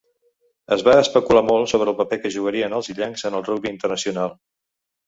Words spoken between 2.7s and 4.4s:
els illencs en el rugbi internacional.